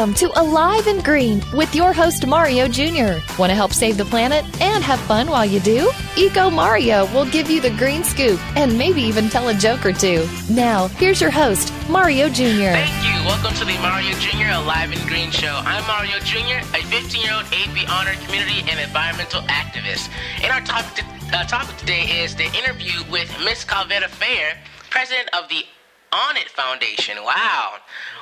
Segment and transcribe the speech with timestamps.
[0.00, 3.20] Welcome to Alive and Green with your host, Mario Jr.
[3.38, 5.90] Want to help save the planet and have fun while you do?
[6.16, 9.92] Eco Mario will give you the green scoop and maybe even tell a joke or
[9.92, 10.26] two.
[10.48, 12.72] Now, here's your host, Mario Jr.
[12.72, 13.28] Thank you.
[13.28, 14.56] Welcome to the Mario Jr.
[14.62, 15.60] Alive and Green Show.
[15.66, 20.08] I'm Mario Jr., a 15 year old AP Honor community and environmental activist.
[20.42, 24.56] And our topic, to, uh, topic today is the interview with Miss Calvetta Phair,
[24.88, 25.66] president of the
[26.12, 27.16] on It Foundation.
[27.22, 27.74] Wow.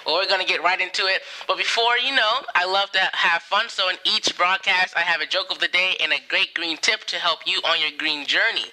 [0.07, 1.23] Well, we're going to get right into it.
[1.47, 3.69] But before you know, I love to have fun.
[3.69, 6.77] So in each broadcast, I have a joke of the day and a great green
[6.79, 8.67] tip to help you on your green journey.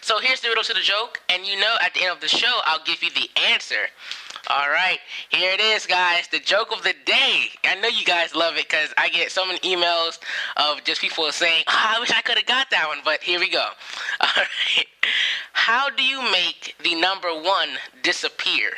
[0.00, 1.20] So here's the riddle to the joke.
[1.28, 3.88] And you know, at the end of the show, I'll give you the answer.
[4.48, 5.00] All right,
[5.30, 6.28] here it is, guys.
[6.28, 7.46] The joke of the day.
[7.64, 10.20] I know you guys love it because I get so many emails
[10.56, 13.40] of just people saying, oh, I wish I could have got that one, but here
[13.40, 13.64] we go.
[14.20, 14.86] All right.
[15.52, 17.70] How do you make the number one
[18.04, 18.70] disappear?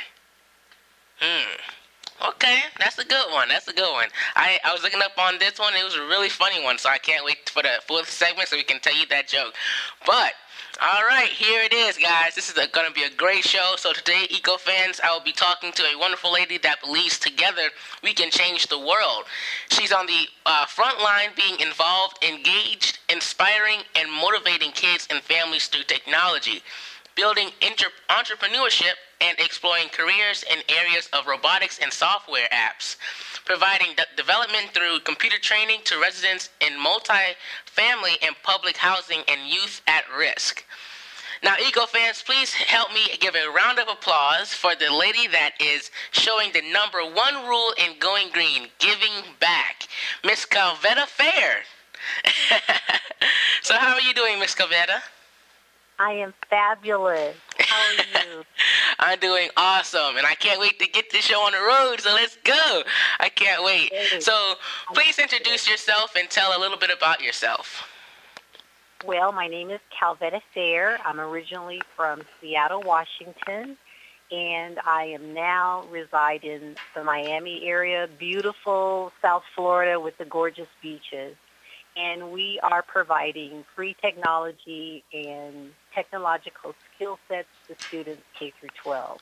[1.20, 2.28] Hmm.
[2.31, 3.48] Okay, that's a good one.
[3.48, 4.09] That's a good one.
[4.34, 5.75] I, I was looking up on this one.
[5.75, 8.56] It was a really funny one, so I can't wait for the fourth segment so
[8.56, 9.55] we can tell you that joke.
[10.05, 10.33] But
[10.81, 12.37] all right, here it is, guys.
[12.37, 13.75] This is going to be a great show.
[13.77, 17.71] So today, Eco fans, I will be talking to a wonderful lady that believes together
[18.05, 19.25] we can change the world.
[19.71, 25.67] She's on the uh, front line, being involved, engaged, inspiring, and motivating kids and families
[25.67, 26.62] through technology,
[27.17, 32.95] building inter- entrepreneurship, and exploring careers in areas of robotics and software apps
[33.49, 39.81] providing de- development through computer training to residents in multi-family and public housing and youth
[39.87, 40.67] at risk.
[41.43, 45.53] Now, Eco fans, please help me give a round of applause for the lady that
[45.61, 49.89] is showing the number one rule in going green, giving back,
[50.25, 51.65] Miss Calvetta Phair.
[53.62, 55.01] so, how are you doing, Miss Calvetta?
[55.99, 57.37] I am fabulous.
[57.59, 58.45] How are you?
[59.01, 62.01] I'm doing awesome, and I can't wait to get this show on the road.
[62.01, 62.83] So let's go.
[63.21, 63.93] I can't wait.
[64.21, 64.55] So
[64.93, 67.89] please introduce yourself and tell a little bit about yourself.
[69.05, 70.99] Well, my name is Calvetta Phair.
[71.05, 73.77] I'm originally from Seattle, Washington,
[74.33, 80.69] and I am now reside in the Miami area, beautiful South Florida with the gorgeous
[80.83, 81.37] beaches.
[81.97, 89.21] And we are providing free technology and technological skill sets to students K through 12.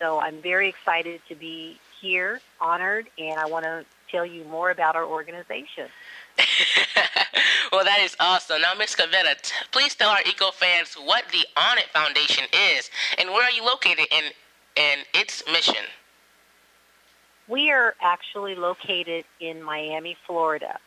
[0.00, 4.70] So I'm very excited to be here, honored, and I want to tell you more
[4.70, 5.88] about our organization.
[7.72, 8.60] well, that is awesome.
[8.60, 8.96] Now, Ms.
[8.96, 13.44] Calvetta, t- please tell our eco fans what the On It Foundation is and where
[13.44, 14.24] are you located in,
[14.76, 15.84] in its mission?
[17.48, 20.78] We are actually located in Miami, Florida.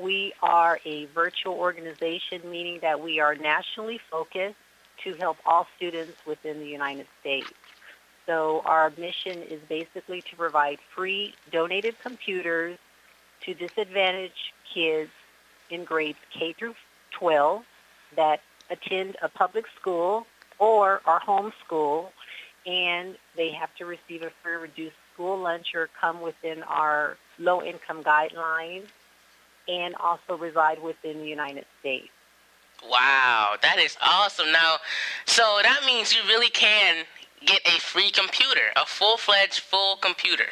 [0.00, 4.56] We are a virtual organization, meaning that we are nationally focused
[5.04, 7.52] to help all students within the United States.
[8.26, 12.78] So our mission is basically to provide free donated computers
[13.44, 15.10] to disadvantaged kids
[15.70, 16.74] in grades K through
[17.12, 17.62] 12
[18.16, 18.40] that
[18.70, 20.26] attend a public school
[20.58, 22.10] or are homeschool
[22.66, 27.62] and they have to receive a free reduced school lunch or come within our low
[27.62, 28.86] income guidelines
[29.70, 32.08] and also reside within the United States.
[32.88, 34.50] Wow, that is awesome.
[34.50, 34.76] Now,
[35.26, 37.04] so that means you really can
[37.44, 40.46] get a free computer, a full-fledged full computer.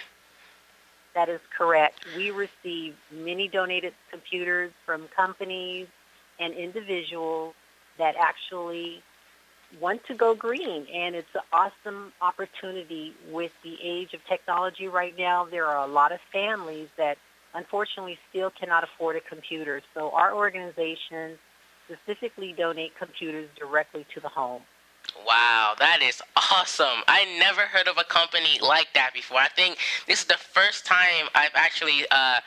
[1.15, 2.05] That is correct.
[2.17, 5.89] We receive many donated computers from companies
[6.39, 7.55] and individuals
[7.99, 9.03] that actually
[9.81, 10.87] want to go green.
[10.95, 15.45] And it's an awesome opportunity with the age of technology right now.
[15.45, 17.19] There are a lot of families that
[17.55, 19.83] unfortunately still cannot afford a computer.
[19.95, 21.39] So our organization
[21.87, 24.63] specifically donate computers directly to the home.
[25.27, 27.03] Wow, that is awesome.
[27.09, 29.39] I never heard of a company like that before.
[29.39, 32.41] I think this is the first time I've actually, uh,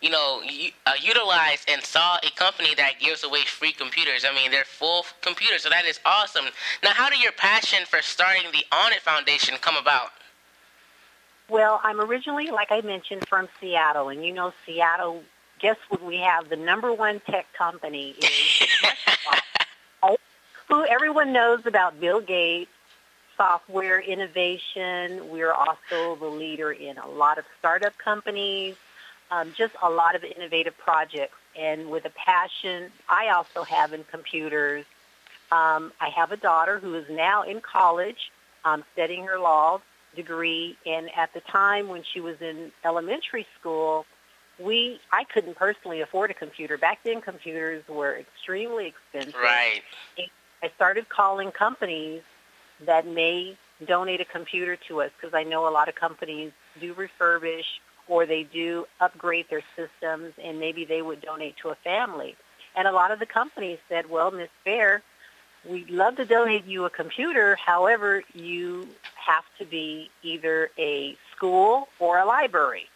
[0.00, 0.42] you know,
[0.86, 4.24] uh, utilized and saw a company that gives away free computers.
[4.28, 6.46] I mean, they're full computers, so that is awesome.
[6.82, 10.10] Now, how did your passion for starting the On It Foundation come about?
[11.48, 15.22] Well, I'm originally, like I mentioned, from Seattle, and you know, Seattle.
[15.60, 16.02] Guess what?
[16.04, 18.68] We have the number one tech company is
[20.68, 22.70] who everyone knows about Bill Gates,
[23.36, 25.30] software innovation.
[25.30, 28.76] We're also the leader in a lot of startup companies,
[29.30, 31.36] um, just a lot of innovative projects.
[31.56, 34.84] And with a passion I also have in computers,
[35.50, 38.30] um, I have a daughter who is now in college
[38.64, 39.80] um, studying her law
[40.18, 40.76] degree.
[40.84, 44.04] And at the time when she was in elementary school,
[44.58, 46.76] we I couldn't personally afford a computer.
[46.76, 49.40] Back then, computers were extremely expensive.
[49.40, 49.82] Right.
[50.62, 52.22] I started calling companies
[52.84, 53.56] that may
[53.86, 56.50] donate a computer to us because I know a lot of companies
[56.80, 57.68] do refurbish
[58.08, 62.34] or they do upgrade their systems and maybe they would donate to a family.
[62.76, 65.02] And a lot of the companies said, well, Miss Phair,
[65.68, 67.56] we'd love to donate you a computer.
[67.56, 72.86] However, you have to be either a school or a library.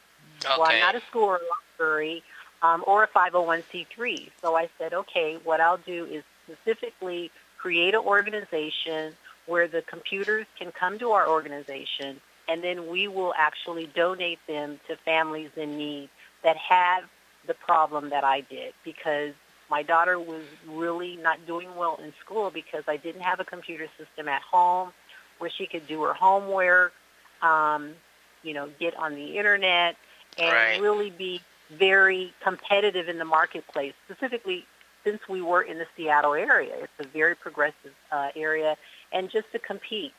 [0.44, 0.54] Okay.
[0.58, 2.22] Well, I'm not a school or a library
[2.62, 4.30] um, or a 501c3.
[4.40, 9.14] So I said, okay, what I'll do is specifically create an organization
[9.46, 14.80] where the computers can come to our organization and then we will actually donate them
[14.88, 16.08] to families in need
[16.42, 17.04] that have
[17.46, 19.34] the problem that I did because
[19.72, 23.86] my daughter was really not doing well in school because I didn't have a computer
[23.96, 24.92] system at home
[25.38, 26.92] where she could do her homework,
[27.40, 27.94] um,
[28.42, 29.96] you know, get on the internet,
[30.36, 30.78] and Right.
[30.78, 31.40] really be
[31.70, 34.66] very competitive in the marketplace, specifically
[35.04, 36.74] since we were in the Seattle area.
[36.84, 38.76] It's a very progressive uh, area,
[39.10, 40.12] and just to compete.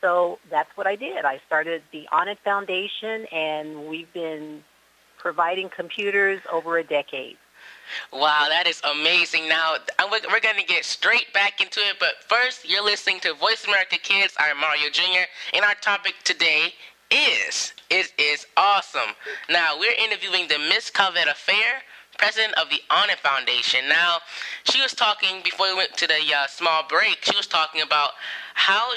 [0.00, 1.24] So that's what I did.
[1.24, 4.64] I started the On It Foundation, and we've been
[5.16, 7.36] providing computers over a decade.
[8.12, 9.48] Wow, that is amazing.
[9.48, 9.76] Now,
[10.10, 13.96] we're, going to get straight back into it, but first, you're listening to Voice America
[13.98, 14.34] Kids.
[14.38, 16.72] I'm Mario Jr., and our topic today
[17.10, 19.14] is It is awesome.
[19.48, 21.82] Now, we're interviewing the Miss Calvetta Phair,
[22.18, 23.88] president of the On It Foundation.
[23.88, 24.18] Now,
[24.64, 28.12] she was talking, before we went to the uh, small break, she was talking about
[28.54, 28.90] how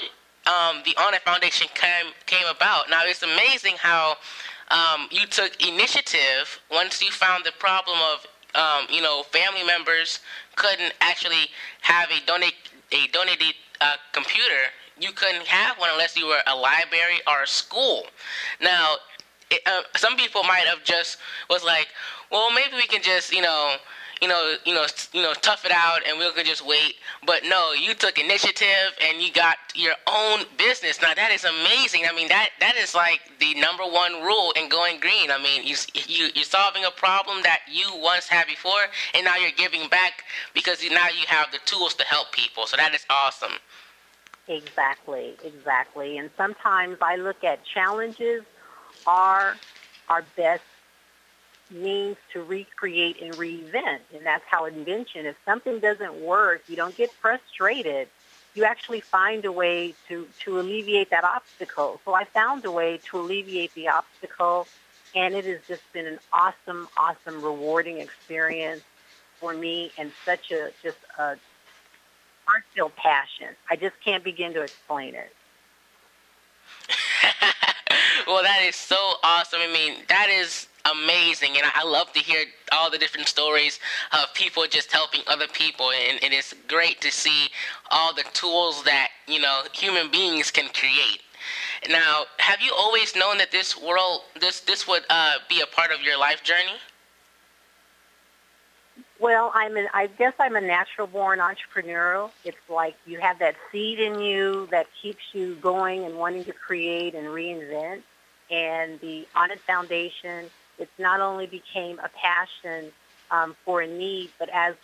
[0.48, 2.90] um, the On It Foundation came, came about.
[2.90, 4.16] Now, it's amazing how
[4.72, 8.26] um, you took initiative once you found the problem of
[8.56, 10.20] um, you know family members
[10.56, 11.50] couldn't actually
[11.82, 12.56] have a donate
[12.92, 14.72] a donated uh, computer.
[15.00, 18.04] You couldn't have one unless you were a library or a school.
[18.62, 18.96] Now,
[19.50, 21.18] it, uh, some people might have just
[21.50, 21.88] was like,
[22.32, 23.78] well, maybe we can just you know
[24.22, 26.96] you know, you know, you know, tough it out, and we can just wait.
[27.26, 31.02] But no, you took initiative, and you got your own business.
[31.02, 32.04] Now that is amazing.
[32.10, 35.32] I mean, that that is like the number one rule in going green.
[35.32, 39.38] I mean, you you you're solving a problem that you once had before, and now
[39.38, 40.24] you're giving back
[40.54, 42.66] because now you have the tools to help people.
[42.66, 43.54] So that is awesome.
[44.48, 46.18] Exactly, exactly.
[46.18, 48.44] And sometimes I look at challenges
[49.06, 49.56] are
[50.10, 50.64] our best
[51.72, 54.00] means to recreate and reinvent.
[54.14, 58.08] And that's how invention, if something doesn't work, you don't get frustrated.
[58.56, 62.02] You actually find a way to, to alleviate that obstacle.
[62.04, 64.68] So I found a way to alleviate the obstacle,
[65.16, 68.82] and it has just been an awesome, awesome, rewarding experience
[69.40, 71.38] for me and such a just a
[72.46, 73.50] heartfelt passion.
[73.70, 75.34] I just can't begin to explain it.
[78.28, 79.60] well, that is so awesome.
[79.62, 83.80] I mean, that is amazing, and I love to hear all the different stories
[84.12, 87.50] of people just helping other people, and it is great to see
[87.92, 91.22] all the tools that you know human beings can create.
[91.90, 95.92] Now, have you always known that this world, this this would uh, be a part
[95.92, 96.78] of your life journey?
[99.20, 102.32] Well, I'm an, I guess I'm a natural born entrepreneurial.
[102.46, 106.54] It's like you have that seed in you that keeps you going and wanting to
[106.54, 108.02] create and reinvent.
[108.50, 110.50] And the On It Foundation,
[110.80, 112.92] it's not only became a passion
[113.32, 114.76] um, for a need, but as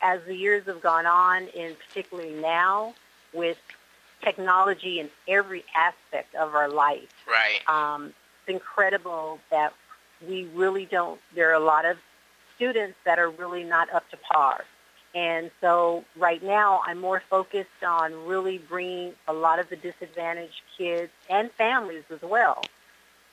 [0.00, 2.94] as the years have gone on, and particularly now
[3.32, 3.58] with
[4.22, 7.60] technology in every aspect of our life, Right.
[7.68, 9.72] um, it's incredible that
[10.26, 11.20] we really don't.
[11.34, 11.98] There are a lot of
[12.56, 14.64] students that are really not up to par.
[15.14, 20.62] And so right now I'm more focused on really bringing a lot of the disadvantaged
[20.78, 22.64] kids and families as well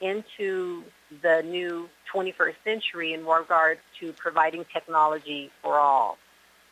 [0.02, 0.84] into
[1.22, 6.18] the new 21st century in regards to providing technology for all.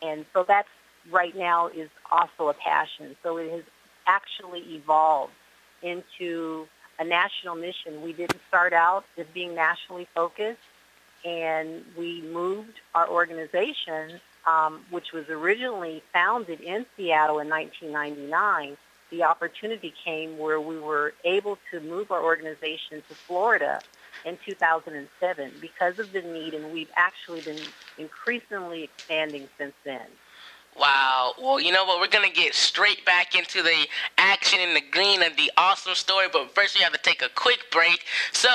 [0.02, 0.68] And so that's
[1.10, 3.16] right now is also a passion.
[3.22, 3.62] So it has
[4.06, 5.32] actually evolved
[5.82, 6.66] into
[6.98, 8.02] a national mission.
[8.02, 10.58] We didn't start out as being nationally focused
[11.24, 18.76] and we moved our organization, um, which was originally founded in Seattle in 1999.
[19.10, 23.80] The opportunity came where we were able to move our organization to Florida
[24.28, 27.60] in 2007 because of the need, and we've actually been
[27.96, 30.06] increasingly expanding since then.
[30.78, 31.32] Wow.
[31.42, 31.98] Well, you know what?
[31.98, 35.94] We're going to get straight back into the action and the green and the awesome
[35.94, 38.04] story, but first we have to take a quick break.
[38.32, 38.48] So,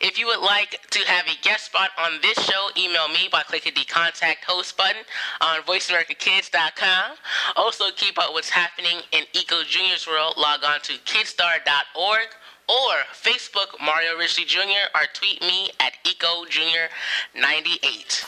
[0.00, 3.42] if you would like to have a guest spot on this show, email me by
[3.42, 5.02] clicking the contact host button
[5.42, 7.16] on voiceamericakids.com.
[7.56, 10.34] Also, keep up what's happening in Eco Junior's world.
[10.38, 12.28] Log on to kidstar.org
[12.68, 14.90] or Facebook Mario Ritchie Jr.
[14.94, 18.24] or tweet me at EcoJunior98.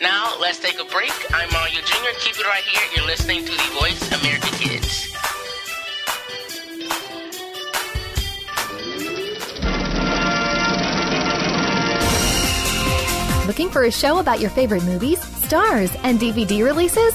[0.00, 1.12] Now, let's take a break.
[1.32, 2.10] I'm Mario Jr.
[2.18, 2.82] Keep it right here.
[2.96, 5.04] You're listening to the Voice America Kids.
[13.46, 17.14] Looking for a show about your favorite movies, stars, and DVD releases?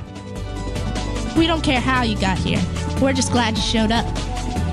[1.37, 2.61] We don't care how you got here.
[3.01, 4.05] We're just glad you showed up.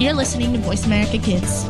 [0.01, 1.65] You're listening to Voice America Kids.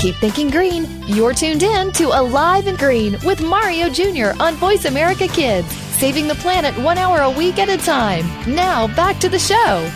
[0.00, 0.86] Keep thinking green.
[1.08, 4.30] You're tuned in to Alive and Green with Mario Jr.
[4.40, 5.66] on Voice America Kids,
[5.98, 8.24] saving the planet one hour a week at a time.
[8.46, 9.90] Now, back to the show.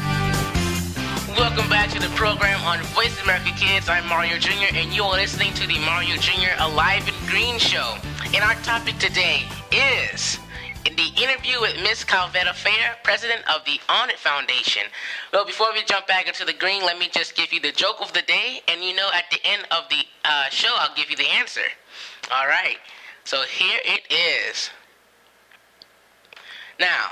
[1.39, 3.89] Welcome back to the program on Voice America Kids.
[3.89, 6.51] I'm Mario Jr., and you are listening to the Mario Jr.
[6.59, 7.97] Alive and Green Show.
[8.35, 10.39] And our topic today is
[10.85, 14.85] the interview with Miss Calvetta Phair, president of the On It Foundation.
[15.35, 17.97] Well, before we jump back into the green, let me just give you the joke
[18.01, 21.11] of the day, and you know, at the end of the uh, show, I'll give
[21.11, 21.61] you the answer.
[22.33, 22.79] All right.
[23.25, 24.71] So here it is.
[26.81, 27.09] Now,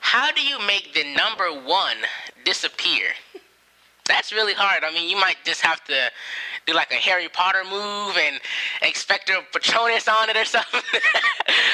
[0.00, 1.98] how do you make the number one
[2.44, 3.10] disappear?
[4.06, 4.84] That's really hard.
[4.84, 6.10] I mean, you might just have to
[6.66, 8.40] do like a Harry Potter move and
[8.82, 10.80] expect a Patronus on it or something.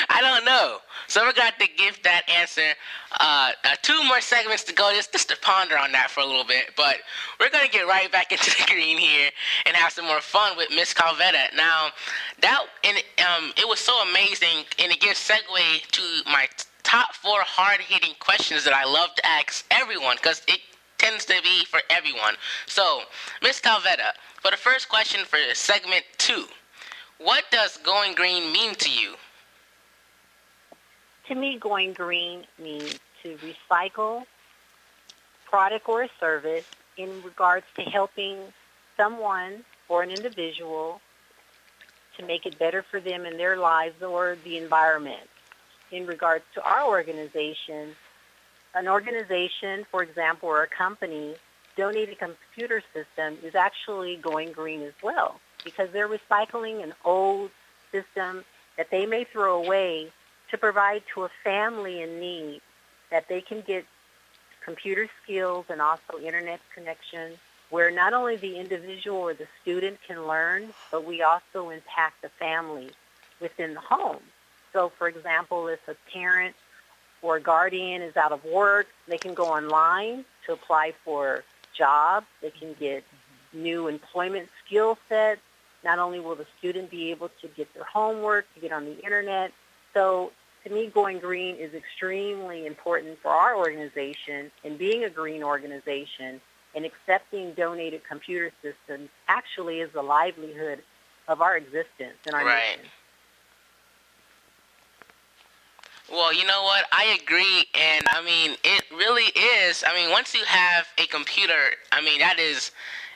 [0.08, 0.78] I don't know.
[1.08, 2.74] So we're going to give that answer
[3.20, 6.26] uh, uh, two more segments to go just, just to ponder on that for a
[6.26, 6.70] little bit.
[6.76, 6.96] But
[7.40, 9.30] we're going to get right back into the green here
[9.66, 11.54] and have some more fun with Miss Calvetta.
[11.56, 11.88] Now,
[12.40, 12.96] that and
[13.26, 16.46] um, it was so amazing, and it gives segue to my
[16.82, 20.60] top four hard-hitting questions that I love to ask everyone because it
[21.02, 22.34] tends to be for everyone.
[22.66, 23.02] So,
[23.42, 26.46] Miss Calvetta, for the first question for segment two,
[27.18, 29.14] what does going green mean to you?
[31.28, 34.24] To me, going green means to recycle
[35.44, 36.64] product or service
[36.96, 38.38] in regards to helping
[38.96, 41.00] someone or an individual
[42.16, 45.28] to make it better for them in their lives or the environment.
[45.90, 47.94] In regards to our organization,
[48.74, 51.34] an organization, for example, or a company
[51.76, 57.50] donated computer system is actually going green as well because they're recycling an old
[57.90, 58.44] system
[58.76, 60.10] that they may throw away
[60.50, 62.60] to provide to a family in need
[63.10, 63.84] that they can get
[64.64, 67.32] computer skills and also internet connection
[67.70, 72.28] where not only the individual or the student can learn, but we also impact the
[72.38, 72.90] family
[73.40, 74.20] within the home.
[74.74, 76.54] So for example, if a parent
[77.22, 81.44] or guardian is out of work, they can go online to apply for
[81.76, 82.26] jobs.
[82.40, 83.04] They can get
[83.52, 85.40] new employment skill sets.
[85.84, 89.00] Not only will the student be able to get their homework, to get on the
[89.02, 89.52] internet.
[89.94, 90.32] So
[90.64, 96.40] to me, going green is extremely important for our organization and being a green organization
[96.74, 100.82] and accepting donated computer systems actually is the livelihood
[101.28, 102.78] of our existence and our right.
[106.12, 106.84] Well, you know what?
[106.92, 109.82] I agree, and I mean, it really is.
[109.86, 112.70] I mean, once you have a computer, I mean, that is,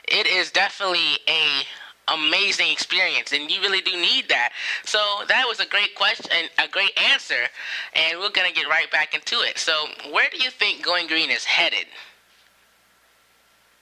[0.07, 1.61] it is definitely a
[2.07, 4.51] amazing experience, and you really do need that.
[4.83, 7.47] So that was a great question, a great answer,
[7.93, 9.59] and we're gonna get right back into it.
[9.59, 9.73] So,
[10.09, 11.85] where do you think Going Green is headed?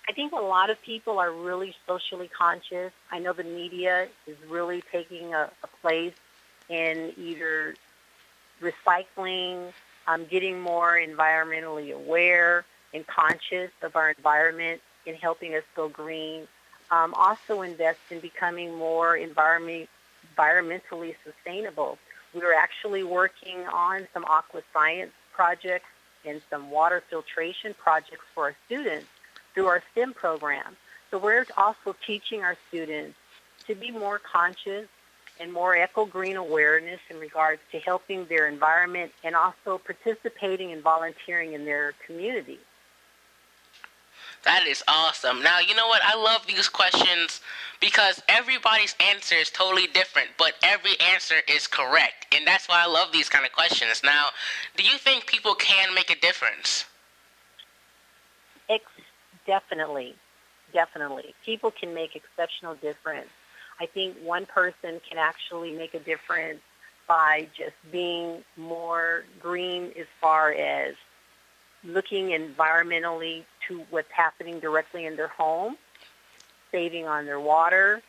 [0.10, 2.91] I think a lot of people are really socially conscious.
[3.12, 6.13] I know the media is really taking a, a place
[6.67, 7.75] in either
[8.62, 9.71] recycling,
[10.07, 16.47] um, getting more environmentally aware and conscious of our environment in helping us go green.
[16.91, 19.89] Um, also invest in becoming more environment,
[20.38, 21.97] environmentally sustainable.
[22.33, 25.88] We are actually working on some aqua science projects
[26.25, 29.07] and some water filtration projects for our students
[29.53, 30.75] through our STEM program.
[31.12, 33.17] So we're also teaching our students
[33.67, 34.88] to be more conscious
[35.39, 41.54] and more eco-green awareness in regards to helping their environment and also participating and volunteering
[41.54, 42.60] in their community.
[44.46, 45.42] That is awesome.
[45.42, 46.01] Now, you know what?
[46.06, 47.42] I love these questions
[47.82, 52.27] because everybody's answer is totally different, but every answer is correct.
[52.34, 54.01] And that's why I love these kind of questions.
[54.04, 54.27] Now,
[54.77, 56.86] do you think people can make a difference?
[58.70, 58.84] Ex-
[59.48, 60.15] definitely.
[60.74, 61.34] Definitely.
[61.44, 63.30] People can make exceptional difference.
[63.79, 66.62] I think one person can actually make a difference
[67.08, 70.96] by just being more green as far as
[71.84, 75.77] looking environmentally to what's happening directly in their home,
[76.72, 78.01] saving on their water,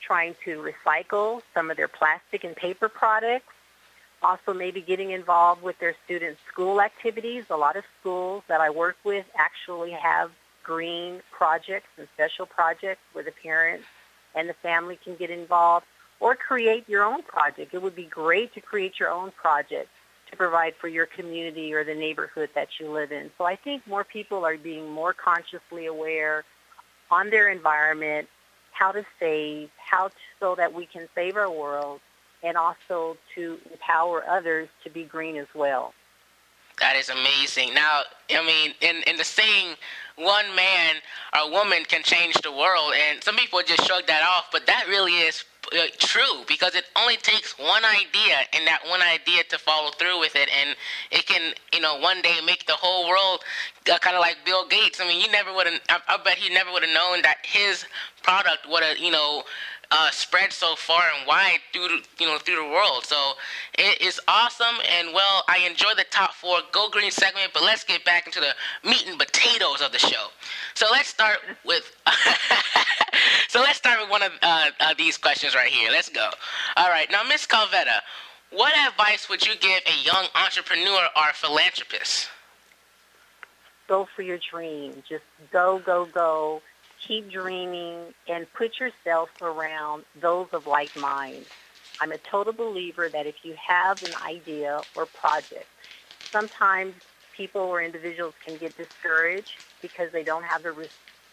[0.00, 3.52] trying to recycle some of their plastic and paper products,
[4.22, 7.44] also maybe getting involved with their students' school activities.
[7.50, 10.30] A lot of schools that I work with actually have
[10.62, 13.84] green projects and special projects where the parents
[14.36, 15.86] and the family can get involved
[16.20, 17.74] or create your own project.
[17.74, 19.88] It would be great to create your own project
[20.30, 23.30] to provide for your community or the neighborhood that you live in.
[23.38, 26.44] So I think more people are being more consciously aware
[27.10, 28.28] on their environment,
[28.72, 32.00] how to save, how to, so that we can save our world,
[32.42, 35.94] and also to empower others to be green as well.
[36.80, 37.72] That is amazing.
[37.74, 39.76] Now, I mean, in, in the saying,
[40.16, 40.96] one man
[41.34, 44.86] or woman can change the world, and some people just shrug that off, but that
[44.88, 49.58] really is uh, true because it only takes one idea and that one idea to
[49.58, 50.76] follow through with it, and
[51.10, 53.40] it can, you know, one day make the whole world
[53.90, 55.00] uh, kind of like Bill Gates.
[55.00, 55.80] I mean, you never would have.
[55.88, 57.84] I, I bet he never would have known that his
[58.22, 59.44] product would have, you know,
[59.90, 63.04] uh, spread so far and wide through you know through the world.
[63.04, 63.32] So
[63.78, 67.50] it is awesome, and well, I enjoy the top four Go Green segment.
[67.52, 68.54] But let's get back into the
[68.88, 70.28] meat and potatoes of the show.
[70.74, 71.96] So let's start with.
[73.48, 75.90] so let's start with one of uh, uh, these questions right here.
[75.90, 76.30] Let's go.
[76.76, 78.00] All right, now Miss Calvetta,
[78.50, 82.28] what advice would you give a young entrepreneur or philanthropist?
[83.88, 85.02] Go for your dream.
[85.08, 85.22] Just
[85.52, 86.60] go, go, go
[87.08, 91.46] keep dreaming, and put yourself around those of like mind.
[92.00, 95.68] I'm a total believer that if you have an idea or project,
[96.32, 96.94] sometimes
[97.36, 99.48] people or individuals can get discouraged
[99.82, 100.74] because they don't have the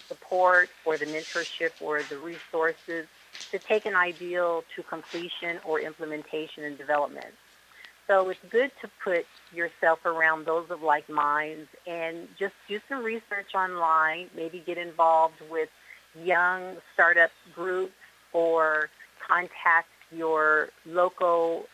[0.08, 3.08] support or the mentorship or the resources
[3.52, 7.34] to take an ideal to completion or implementation and development.
[8.08, 13.04] So it's good to put yourself around those of like minds and just do some
[13.04, 15.70] research online, maybe get involved with
[16.22, 17.94] young startup groups
[18.34, 18.90] or
[19.26, 21.66] contact your local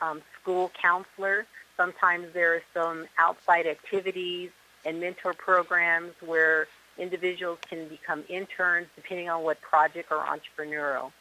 [0.00, 1.46] um, school counselor.
[1.76, 4.50] Sometimes there are some outside activities
[4.84, 6.66] and mentor programs where
[6.98, 11.12] individuals can become interns depending on what project or entrepreneurial.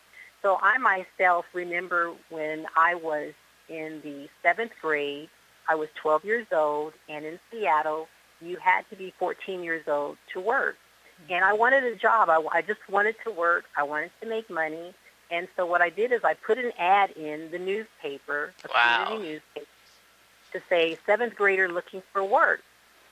[0.41, 3.33] So I myself remember when I was
[3.69, 5.29] in the seventh grade.
[5.67, 8.07] I was 12 years old, and in Seattle,
[8.41, 10.77] you had to be 14 years old to work.
[11.29, 12.29] And I wanted a job.
[12.29, 13.65] I, I just wanted to work.
[13.77, 14.93] I wanted to make money.
[15.31, 19.05] And so what I did is I put an ad in the newspaper, a wow.
[19.05, 19.67] community newspaper,
[20.53, 22.61] to say seventh grader looking for work.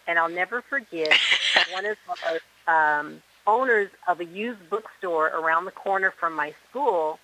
[0.06, 1.18] And I'll never forget
[1.72, 7.20] one of the um, owners of a used bookstore around the corner from my school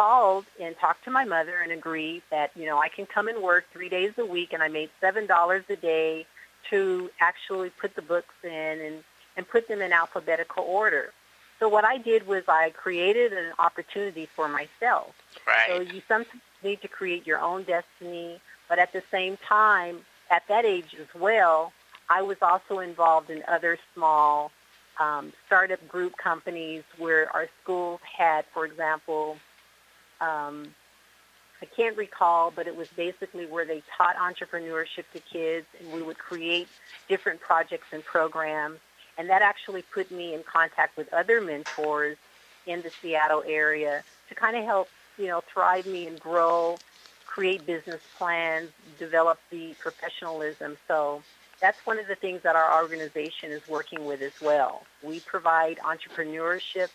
[0.00, 3.42] called and talked to my mother and agreed that, you know, I can come and
[3.42, 6.26] work three days a week and I made seven dollars a day
[6.70, 9.04] to actually put the books in and,
[9.36, 11.12] and put them in alphabetical order.
[11.58, 15.14] So what I did was I created an opportunity for myself.
[15.46, 15.68] Right.
[15.68, 19.98] So you sometimes need to create your own destiny, but at the same time,
[20.30, 21.74] at that age as well,
[22.08, 24.50] I was also involved in other small
[24.98, 29.36] um, startup group companies where our schools had, for example,
[30.20, 30.74] um,
[31.62, 36.02] I can't recall, but it was basically where they taught entrepreneurship to kids, and we
[36.02, 36.68] would create
[37.08, 38.78] different projects and programs.
[39.18, 42.16] And that actually put me in contact with other mentors
[42.66, 46.78] in the Seattle area to kind of help, you know, thrive me and grow,
[47.26, 50.78] create business plans, develop the professionalism.
[50.88, 51.22] So
[51.60, 54.84] that's one of the things that our organization is working with as well.
[55.02, 56.88] We provide entrepreneurship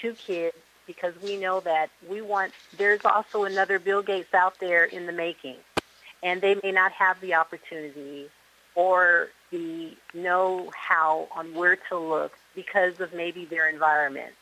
[0.00, 0.56] to kids
[0.88, 5.12] because we know that we want, there's also another Bill Gates out there in the
[5.12, 5.56] making.
[6.24, 8.28] And they may not have the opportunity
[8.74, 14.32] or the know-how on where to look because of maybe their environment.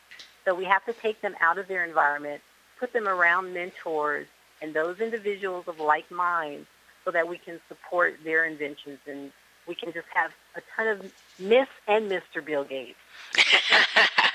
[0.45, 2.41] So we have to take them out of their environment,
[2.79, 4.27] put them around mentors
[4.61, 6.65] and those individuals of like mind
[7.05, 9.31] so that we can support their inventions and
[9.67, 12.43] we can just have a ton of Miss and Mr.
[12.43, 12.97] Bill Gates.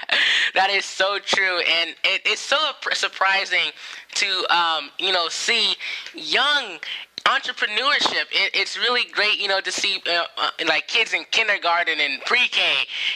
[0.55, 2.59] that is so true, and it, it's so
[2.93, 3.71] surprising
[4.15, 5.75] to um, you know see
[6.15, 6.79] young
[7.27, 8.27] entrepreneurship.
[8.33, 12.21] It, it's really great you know to see uh, uh, like kids in kindergarten and
[12.23, 12.61] pre-k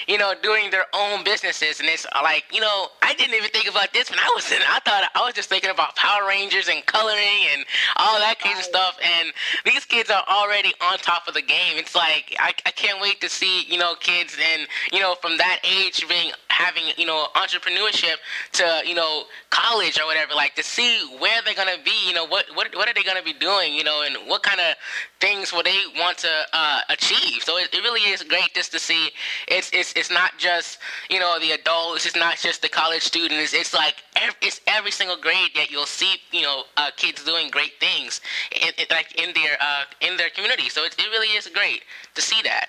[0.07, 3.51] you know doing their own businesses and it's uh, like you know i didn't even
[3.51, 6.27] think about this when i was in i thought i was just thinking about power
[6.29, 7.65] rangers and coloring and
[7.97, 9.33] all that crazy stuff and
[9.65, 13.19] these kids are already on top of the game it's like I, I can't wait
[13.23, 17.29] to see you know kids and you know from that age being having you know
[17.35, 18.17] entrepreneurship
[18.53, 22.27] to you know college or whatever like to see where they're gonna be you know
[22.27, 24.77] what what, what are they gonna be doing you know and what kind of
[25.21, 27.43] things will they want to uh, achieve.
[27.43, 29.11] So it, it, really is great just to see.
[29.49, 30.79] It's it's it's not just
[31.11, 32.07] you know the adults.
[32.07, 33.55] It's not just the college students.
[33.55, 37.51] It's like every, it's every single grade that you'll see you know uh, kids doing
[37.51, 38.21] great things,
[38.55, 40.69] in, in, like in their uh, in their community.
[40.69, 41.83] So it, it really is great
[42.15, 42.69] to see that.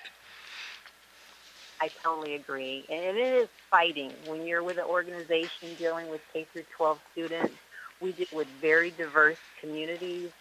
[1.80, 2.86] I totally agree.
[2.90, 7.54] And it is fighting when you're with an organization dealing with K through 12 students.
[8.02, 10.32] We deal with very diverse communities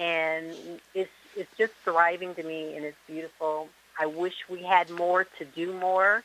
[0.00, 0.54] and
[0.94, 3.68] it's it's just thriving to me, and it's beautiful.
[3.98, 6.24] I wish we had more to do more,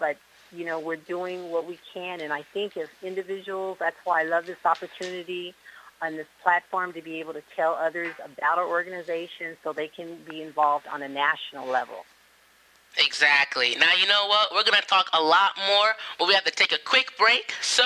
[0.00, 0.16] but
[0.50, 4.24] you know we're doing what we can, and I think as individuals, that's why I
[4.24, 5.54] love this opportunity
[6.02, 10.18] on this platform to be able to tell others about our organization so they can
[10.28, 12.04] be involved on a national level.
[12.98, 13.74] Exactly.
[13.78, 14.52] Now, you know what?
[14.52, 17.54] We're going to talk a lot more, but we have to take a quick break.
[17.62, 17.84] So,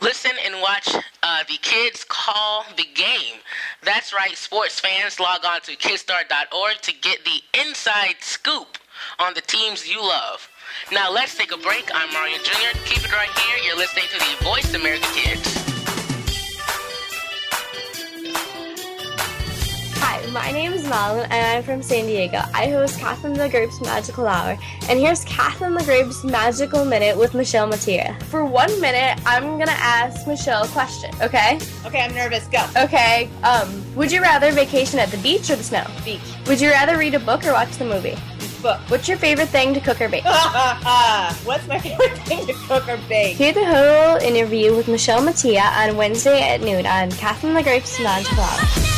[0.00, 0.88] listen and watch
[1.22, 3.40] uh, the kids call the game.
[3.82, 5.20] That's right, sports fans.
[5.20, 8.78] Log on to kidstar.org to get the inside scoop
[9.18, 10.48] on the teams you love.
[10.90, 11.90] Now, let's take a break.
[11.94, 12.78] I'm Mario Jr.
[12.86, 13.56] Keep it right here.
[13.66, 15.67] You're listening to the Voice America Kids.
[20.32, 22.42] My name is Malin and I'm from San Diego.
[22.52, 24.58] I host Catherine the Grape's Magical Hour.
[24.88, 28.16] And here's Catherine the Grape's Magical Minute with Michelle Mattia.
[28.28, 31.58] For one minute, I'm gonna ask Michelle a question, okay?
[31.86, 32.46] Okay, I'm nervous.
[32.48, 32.64] Go.
[32.76, 35.86] Okay, um, would you rather vacation at the beach or the snow?
[36.04, 36.20] Beach.
[36.46, 38.16] Would you rather read a book or watch the movie?
[38.60, 38.80] Book.
[38.88, 40.24] What's your favorite thing to cook or bake?
[41.44, 43.36] What's my favorite thing to cook or bake?
[43.36, 47.98] Hear the whole interview with Michelle Mattia on Wednesday at noon on Catherine the Grape's
[48.00, 48.97] Magical Hour.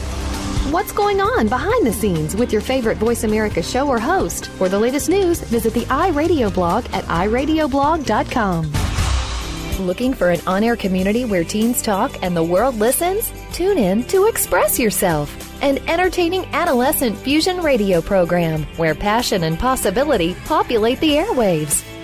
[0.71, 4.47] What's going on behind the scenes with your favorite Voice America show or host?
[4.51, 8.71] For the latest news, visit the iRadio blog at iradioblog.com.
[9.85, 13.33] Looking for an on air community where teens talk and the world listens?
[13.51, 20.35] Tune in to Express Yourself, an entertaining adolescent fusion radio program where passion and possibility
[20.45, 21.83] populate the airwaves.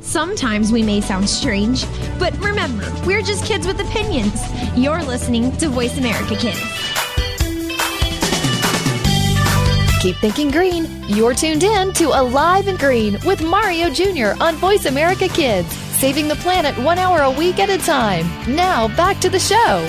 [0.00, 1.84] Sometimes we may sound strange,
[2.18, 4.40] but remember, we're just kids with opinions.
[4.74, 6.58] You're listening to Voice America Kids.
[10.00, 10.86] Keep thinking green.
[11.06, 14.42] You're tuned in to Alive and Green with Mario Jr.
[14.42, 18.26] on Voice America Kids, saving the planet one hour a week at a time.
[18.48, 19.86] Now, back to the show.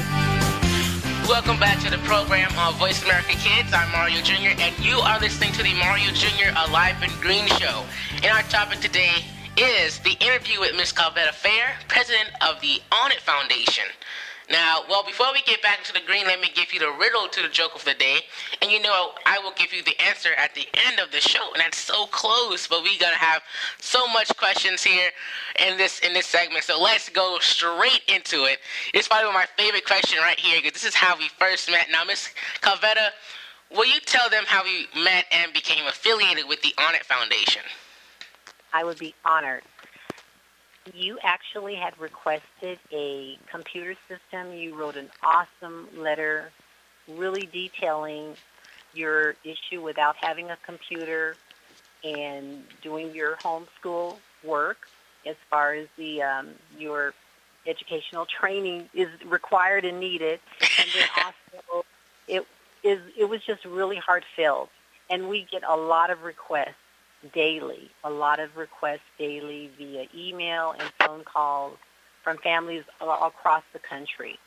[1.30, 3.72] Welcome back to the program on Voice America Kids.
[3.74, 6.52] I'm Mario Jr., and you are listening to the Mario Jr.
[6.68, 7.86] Alive and Green show.
[8.16, 9.24] And our topic today
[9.62, 10.92] is the interview with Ms.
[10.92, 13.84] Calvetta Phair, president of the On It Foundation.
[14.50, 17.28] Now, well, before we get back into the green, let me give you the riddle
[17.28, 18.22] to the joke of the day.
[18.62, 21.54] And you know, I will give you the answer at the end of the show.
[21.54, 23.44] And that's so close, but we're gonna have
[23.80, 25.12] so much questions here
[25.60, 26.64] in this in this segment.
[26.64, 28.60] So let's go straight into it.
[28.96, 31.88] It's probably my favorite question right here because this is how we first met.
[31.92, 32.30] Now, Ms.
[32.62, 33.12] Calvetta,
[33.70, 37.62] will you tell them how we met and became affiliated with the On It Foundation?
[38.74, 39.64] I would be honored.
[40.94, 44.54] You actually had requested a computer system.
[44.54, 46.52] You wrote an awesome letter
[47.08, 48.36] really detailing
[48.94, 51.36] your issue without having a computer
[52.04, 54.88] and doing your homeschool work
[55.26, 57.14] as far as the um, your
[57.68, 60.40] educational training is required and needed.
[60.80, 61.86] And then also,
[62.28, 62.48] it
[62.84, 64.70] is it was just really heartfelt,
[65.10, 66.74] and we get a lot of requests
[67.34, 71.78] daily, a lot of requests daily via email and phone calls
[72.24, 74.38] from families across the country.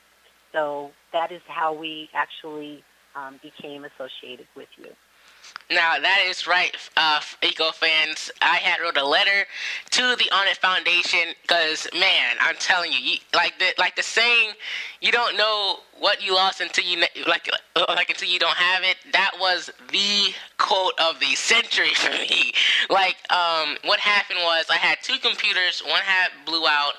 [0.53, 2.85] So that is how we actually
[3.17, 4.91] um, became associated with you.
[5.71, 8.31] Now that is right, uh, Eco fans.
[8.43, 9.47] I had wrote a letter
[9.93, 14.03] to the On It Foundation because, man, I'm telling you, you, like the like the
[14.03, 14.51] saying,
[15.01, 17.49] you don't know what you lost until you like
[17.89, 18.97] like until you don't have it.
[19.13, 22.53] That was the quote of the century for me.
[22.91, 25.83] Like, um, what happened was I had two computers.
[25.87, 26.95] One had blew out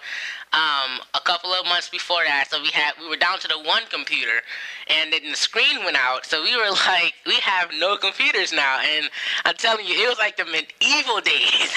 [0.53, 2.45] um, a couple of months before that.
[2.49, 4.41] So we had we were down to the one computer,
[4.87, 6.25] and then the screen went out.
[6.25, 8.79] So we were like, we have no computers now.
[8.79, 9.09] And
[9.43, 11.71] I'm telling you, it was like the medieval days.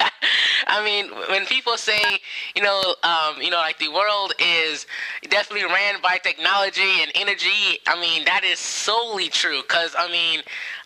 [0.68, 2.00] I mean, when people say,
[2.54, 4.86] you know, um, you know, like the world is
[5.30, 9.62] definitely ran by technology and energy, I mean, that is solely true.
[9.68, 10.42] Cause I mean,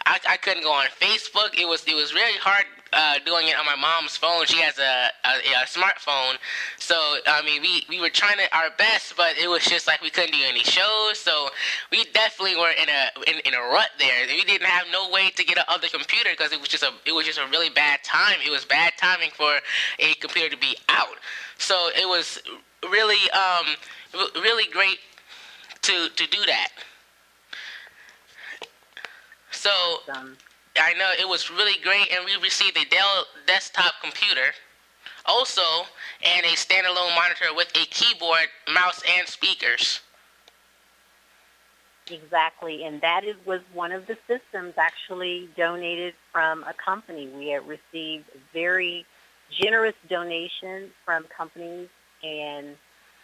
[0.06, 1.58] I, I couldn't go on Facebook.
[1.58, 4.46] It was it was really hard uh, doing it on my mom's phone.
[4.46, 6.36] She has a, a, a, smartphone,
[6.78, 10.02] so I mean, we, we were trying to our best, but it was just like
[10.02, 11.18] we couldn't do any shows.
[11.18, 11.50] So
[11.92, 14.26] we definitely were in a in, in a rut there.
[14.26, 17.12] We didn't have no way to get another computer because it was just a it
[17.12, 18.38] was just a really bad time.
[18.44, 19.52] It was bad timing for
[19.98, 21.16] a computer to be out.
[21.58, 22.42] So it was
[22.90, 23.66] really um
[24.34, 24.98] really great
[25.82, 26.68] to to do that.
[29.52, 29.70] So.
[30.08, 30.36] Awesome.
[30.76, 34.52] I know it was really great, and we received a Dell desktop computer,
[35.26, 35.62] also,
[36.22, 40.00] and a standalone monitor with a keyboard, mouse, and speakers.
[42.08, 47.28] Exactly, and that is, was one of the systems actually donated from a company.
[47.28, 49.06] We had received very
[49.50, 51.88] generous donations from companies,
[52.22, 52.76] and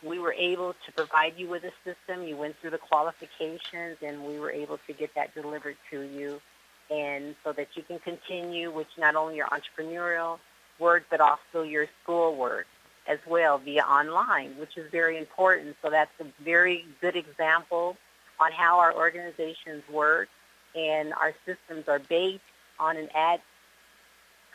[0.03, 2.27] we were able to provide you with a system.
[2.27, 6.41] You went through the qualifications, and we were able to get that delivered to you
[6.91, 10.39] and so that you can continue with not only your entrepreneurial
[10.79, 12.67] work, but also your school work
[13.09, 15.77] as well via online, which is very important.
[15.83, 17.97] So that's a very good example
[18.41, 20.29] on how our organizations work
[20.75, 22.43] and our systems are based
[22.79, 23.41] on an ad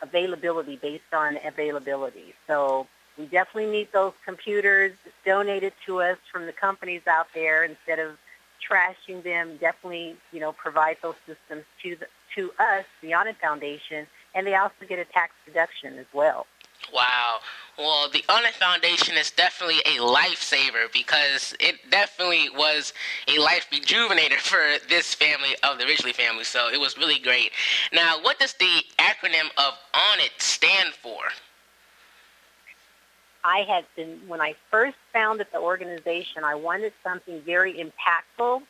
[0.00, 2.34] availability, based on availability.
[2.46, 2.86] So
[3.18, 4.92] we definitely need those computers
[5.24, 8.16] donated to us from the companies out there instead of
[8.68, 9.56] trashing them.
[9.58, 14.46] Definitely, you know, provide those systems to the, to us, the On It Foundation, and
[14.46, 16.46] they also get a tax deduction as well.
[16.92, 17.38] Wow.
[17.78, 22.92] Well, the On It Foundation is definitely a lifesaver because it definitely was
[23.28, 26.44] a life rejuvenator for this family of the Ridgely family.
[26.44, 27.52] So it was really great.
[27.92, 31.20] Now, what does the acronym of ONIT stand for?
[33.44, 38.62] I had been, when I first founded the organization, I wanted something very impactful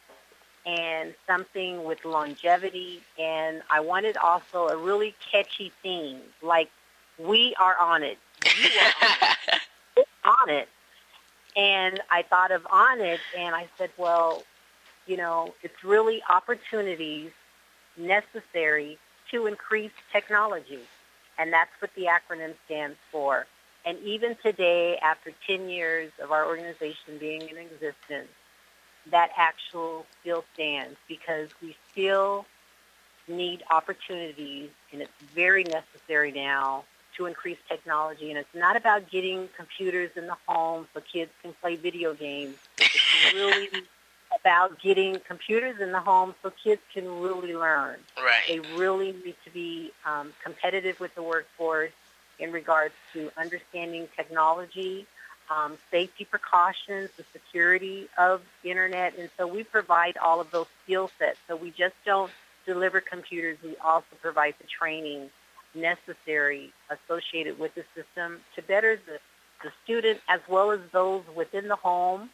[0.64, 3.02] and something with longevity.
[3.18, 6.70] And I wanted also a really catchy theme, like
[7.18, 8.18] we are on it.
[8.44, 9.38] You are on
[9.96, 10.08] it.
[10.24, 10.68] on it.
[11.54, 14.42] And I thought of on it, and I said, well,
[15.06, 17.30] you know, it's really opportunities
[17.96, 18.98] necessary
[19.30, 20.80] to increase technology.
[21.38, 23.46] And that's what the acronym stands for.
[23.84, 28.28] And even today, after 10 years of our organization being in existence,
[29.10, 32.46] that actual still stands because we still
[33.28, 36.84] need opportunities and it's very necessary now
[37.16, 41.52] to increase technology and it's not about getting computers in the home so kids can
[41.60, 42.56] play video games.
[42.78, 43.68] It's really
[44.40, 47.98] about getting computers in the home so kids can really learn.
[48.16, 48.42] Right.
[48.48, 51.92] They really need to be um, competitive with the workforce
[52.38, 55.06] in regards to understanding technology
[55.50, 61.10] um, safety precautions, the security of internet, and so we provide all of those skill
[61.18, 61.38] sets.
[61.48, 62.30] So we just don't
[62.66, 65.30] deliver computers; we also provide the training
[65.74, 69.18] necessary associated with the system to better the,
[69.62, 72.30] the student as well as those within the home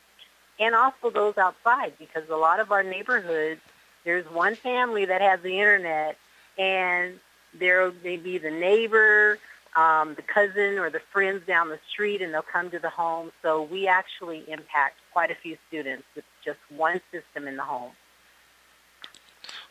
[0.59, 3.61] and also those outside because a lot of our neighborhoods,
[4.05, 6.17] there's one family that has the internet
[6.59, 7.21] and
[7.55, 9.39] there may be the neighbor
[9.77, 13.31] um, the cousin or the friends down the street, and they'll come to the home.
[13.43, 17.93] So we actually impact quite a few students with just one system in the home.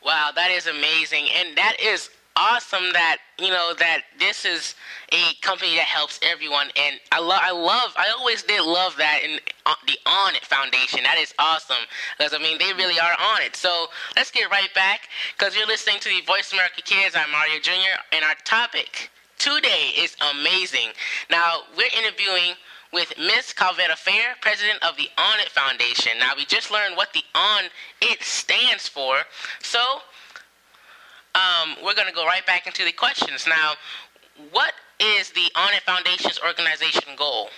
[0.04, 4.76] Wow, that is amazing, and that is awesome that you know that this is
[5.12, 6.70] a company that helps everyone.
[6.78, 10.46] And i love i love i always did love that in uh, the on it
[10.46, 11.04] foundation.
[11.04, 11.84] That is awesome
[12.18, 13.56] because i mean they really are on it.
[13.56, 17.16] So let's get right back because you're listening to the voice america kids.
[17.16, 20.90] I'm mario jr and our topic today is amazing.
[21.30, 22.56] Now, we're interviewing
[22.94, 26.14] with Miss Calvetta Phair, president of the On It Foundation.
[26.20, 27.66] Now, we just learned what the On
[28.02, 29.18] It stands for,
[29.62, 29.80] so
[31.36, 33.46] um, we're going to go right back into the questions.
[33.48, 33.74] Now,
[34.52, 37.50] what is the On It Foundation's organization goal?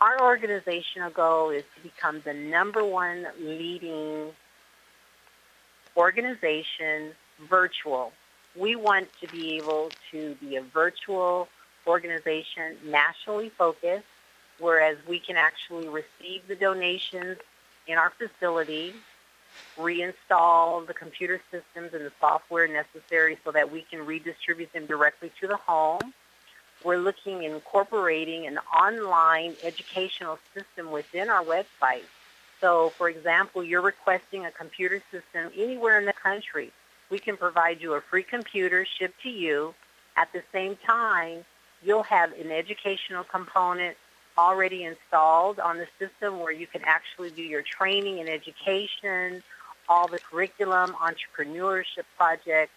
[0.00, 4.32] Our organizational goal is to become the number one leading
[5.96, 7.12] organization
[7.48, 8.12] virtual.
[8.56, 11.48] We want to be able to be a virtual
[11.86, 14.04] organization nationally focused,
[14.58, 17.38] whereas we can actually receive the donations
[17.86, 18.94] in our facility,
[19.78, 25.32] reinstall the computer systems and the software necessary so that we can redistribute them directly
[25.40, 26.12] to the home.
[26.84, 32.04] We're looking at incorporating an online educational system within our website.
[32.60, 36.70] So, for example, you're requesting a computer system anywhere in the country.
[37.12, 39.74] We can provide you a free computer shipped to you.
[40.16, 41.44] At the same time,
[41.82, 43.98] you'll have an educational component
[44.38, 49.42] already installed on the system where you can actually do your training and education,
[49.90, 52.72] all the curriculum, entrepreneurship projects,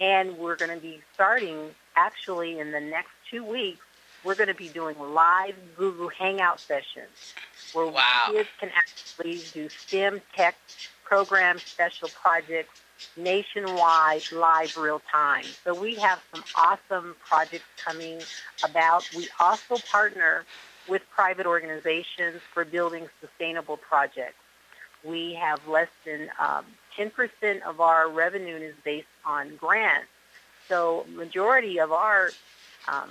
[0.00, 3.84] and we're going to be starting actually in the next two weeks.
[4.22, 7.34] We're going to be doing live Google Hangout sessions
[7.72, 8.28] where wow.
[8.28, 10.54] kids can actually do STEM tech
[11.02, 12.80] program special projects
[13.16, 15.44] nationwide, live, real time.
[15.64, 18.20] So we have some awesome projects coming
[18.64, 19.08] about.
[19.16, 20.44] We also partner
[20.88, 24.36] with private organizations for building sustainable projects.
[25.04, 26.64] We have less than um,
[26.96, 30.08] 10% of our revenue is based on grants.
[30.68, 32.30] So majority of our
[32.88, 33.10] um,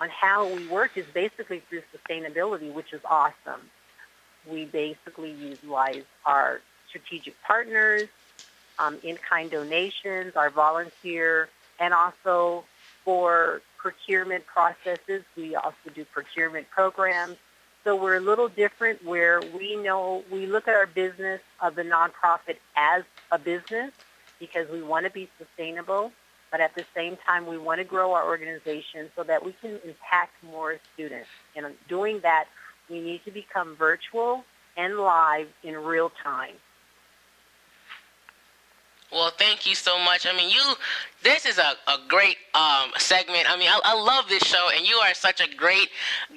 [0.00, 3.70] on how we work is basically through sustainability, which is awesome.
[4.46, 8.08] We basically utilize our strategic partners,
[8.78, 12.64] um, in-kind donations, our volunteer, and also
[13.04, 15.22] for procurement processes.
[15.36, 17.36] We also do procurement programs.
[17.84, 21.82] So we're a little different where we know we look at our business of the
[21.82, 23.92] nonprofit as a business
[24.38, 26.12] because we want to be sustainable,
[26.50, 29.78] but at the same time we want to grow our organization so that we can
[29.84, 31.28] impact more students.
[31.56, 32.46] And doing that,
[32.90, 34.44] we need to become virtual
[34.76, 36.54] and live in real time.
[39.10, 40.26] Well, thank you so much.
[40.26, 40.74] I mean, you,
[41.22, 43.50] this is a, a great um, segment.
[43.50, 45.88] I mean, I, I love this show, and you are such a great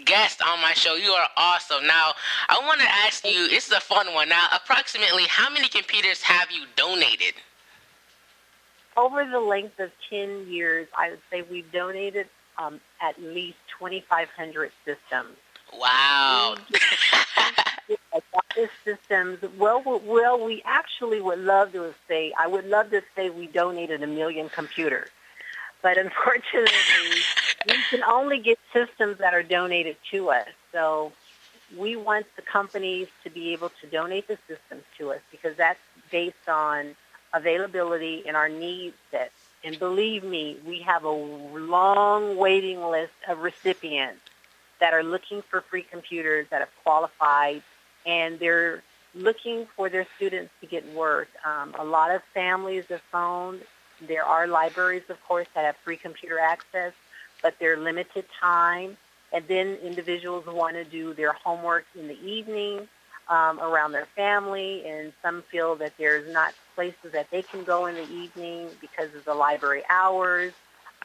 [0.06, 0.96] guest on my show.
[0.96, 1.86] You are awesome.
[1.86, 2.14] Now,
[2.48, 4.30] I want to ask you, this is a fun one.
[4.30, 7.34] Now, approximately how many computers have you donated?
[8.96, 14.72] Over the length of 10 years, I would say we've donated um, at least 2,500
[14.86, 15.36] systems.
[15.78, 16.56] Wow.
[18.84, 19.40] systems.
[19.58, 22.34] Well, well, we actually would love to say.
[22.40, 25.10] I would love to say we donated a million computers,
[25.82, 27.22] but unfortunately,
[27.68, 30.48] we can only get systems that are donated to us.
[30.72, 31.12] So
[31.78, 35.80] we want the companies to be able to donate the systems to us because that's
[36.12, 36.96] based on
[37.34, 39.32] availability and our needs set.
[39.64, 44.20] And believe me, we have a long waiting list of recipients
[44.80, 47.62] that are looking for free computers that have qualified
[48.06, 48.84] and they're
[49.14, 51.28] looking for their students to get work.
[51.46, 53.62] Um, a lot of families have phoned.
[54.08, 56.94] There are libraries, of course, that have free computer access,
[57.42, 58.98] but they're limited time.
[59.34, 62.88] And then individuals want to do their homework in the evening
[63.30, 67.86] um, around their family, and some feel that there's not places that they can go
[67.86, 70.54] in the evening because of the library hours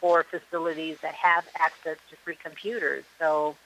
[0.03, 3.05] or facilities that have access to free computers.
[3.19, 3.57] So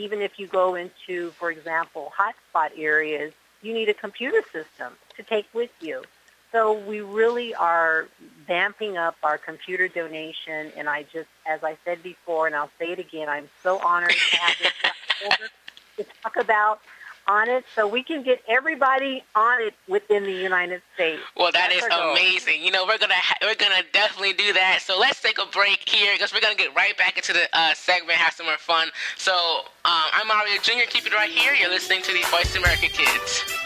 [0.00, 3.32] even if you go into, for example, hotspot areas,
[3.62, 6.02] you need a computer system to take with you.
[6.52, 8.08] So we really are
[8.46, 12.90] vamping up our computer donation, and I just, as I said before, and I'll say
[12.92, 15.50] it again, I'm so honored to have this
[15.96, 16.80] to talk about
[17.30, 21.22] on it so we can get everybody on it within the United States.
[21.36, 22.62] Well, that That's is amazing.
[22.62, 24.80] You know, we're gonna ha- we're gonna definitely do that.
[24.82, 27.74] So let's take a break here because we're gonna get right back into the uh,
[27.74, 28.88] segment, have some more fun.
[29.16, 29.32] So
[29.84, 30.88] um, I'm Mario Jr.
[30.88, 31.54] Keep it right here.
[31.54, 33.59] You're listening to the Voice America Kids.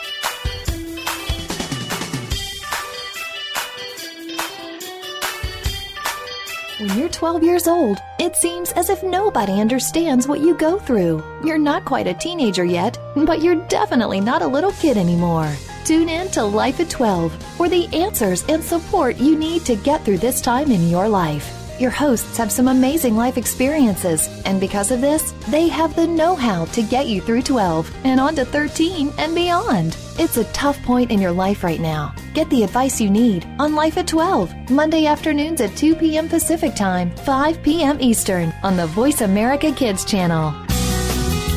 [6.84, 11.24] When you're 12 years old, it seems as if nobody understands what you go through.
[11.42, 15.50] You're not quite a teenager yet, but you're definitely not a little kid anymore.
[15.86, 20.04] Tune in to Life at 12 for the answers and support you need to get
[20.04, 21.63] through this time in your life.
[21.80, 26.36] Your hosts have some amazing life experiences, and because of this, they have the know
[26.36, 29.96] how to get you through 12 and on to 13 and beyond.
[30.16, 32.14] It's a tough point in your life right now.
[32.32, 36.28] Get the advice you need on Life at 12, Monday afternoons at 2 p.m.
[36.28, 38.00] Pacific Time, 5 p.m.
[38.00, 40.54] Eastern on the Voice America Kids channel.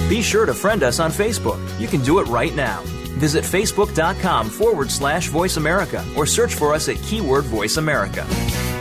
[0.09, 1.59] Be sure to friend us on Facebook.
[1.79, 2.81] You can do it right now.
[3.19, 8.25] Visit facebook.com forward slash voice America or search for us at keyword voice America.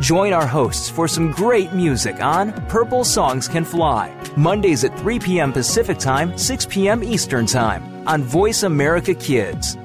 [0.00, 5.18] Join our hosts for some great music on Purple Songs Can Fly, Mondays at 3
[5.18, 5.52] p.m.
[5.52, 7.04] Pacific Time, 6 p.m.
[7.04, 9.76] Eastern Time on Voice America Kids.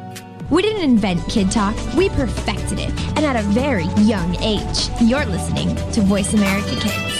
[0.49, 4.89] We didn't invent Kid Talk, we perfected it, and at a very young age.
[5.01, 7.14] You're listening to Voice America Kids.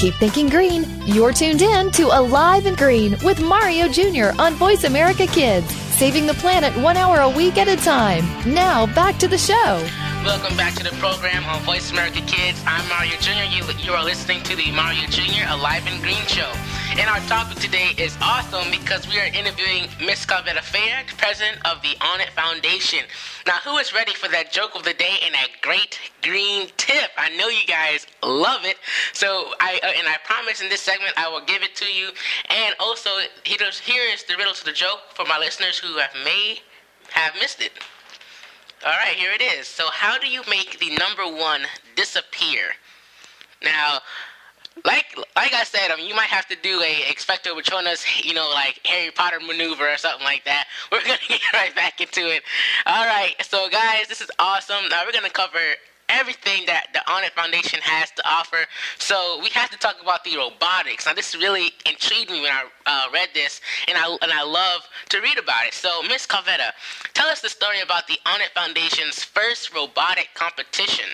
[0.00, 0.86] Keep thinking green.
[1.04, 4.30] You're tuned in to Alive and Green with Mario Jr.
[4.40, 8.24] on Voice America Kids, saving the planet one hour a week at a time.
[8.50, 9.86] Now, back to the show.
[10.24, 12.62] Welcome back to the program on Voice America Kids.
[12.66, 13.44] I'm Mario Jr.
[13.54, 15.44] You, you are listening to the Mario Jr.
[15.50, 16.50] Alive and Green Show.
[16.98, 21.80] And our topic today is awesome because we are interviewing Miss Calvetta Phair, president of
[21.82, 23.00] the On It Foundation.
[23.46, 27.10] Now, who is ready for that joke of the day and that great green tip?
[27.16, 28.76] I know you guys love it.
[29.12, 32.08] So, I uh, and I promise in this segment I will give it to you.
[32.48, 33.10] And also,
[33.44, 36.58] here is the riddle to the joke for my listeners who have may
[37.12, 37.72] have missed it.
[38.84, 39.68] All right, here it is.
[39.68, 41.62] So, how do you make the number one
[41.94, 42.74] disappear?
[43.62, 43.98] Now,
[44.84, 48.34] like like I said, I mean, you might have to do a expecto patronus, you
[48.34, 50.66] know, like Harry Potter maneuver or something like that.
[50.92, 52.42] We're gonna get right back into it.
[52.86, 54.88] All right, so guys, this is awesome.
[54.88, 55.58] Now we're gonna cover
[56.08, 58.66] everything that the On It Foundation has to offer.
[58.98, 61.06] So we have to talk about the robotics.
[61.06, 64.88] Now this really intrigued me when I uh, read this, and I and I love
[65.10, 65.74] to read about it.
[65.74, 66.72] So Miss Calvetta,
[67.14, 71.06] tell us the story about the On It Foundation's first robotic competition.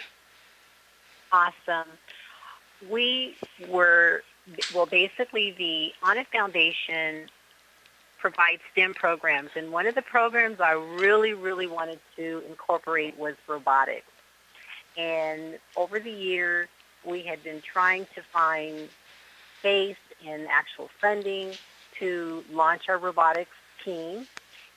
[1.33, 1.89] Awesome.
[2.91, 3.37] We
[3.69, 4.23] were
[4.75, 7.29] well, basically the On It Foundation
[8.19, 13.35] provides STEM programs, and one of the programs I really, really wanted to incorporate was
[13.47, 14.07] robotics.
[14.97, 16.69] And over the years,
[17.05, 18.89] we had been trying to find
[19.59, 19.97] space
[20.27, 21.53] and actual funding
[21.99, 23.51] to launch our robotics
[23.85, 24.27] team.